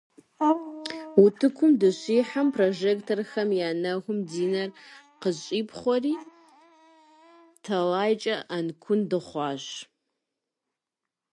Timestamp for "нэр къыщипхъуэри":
4.53-6.13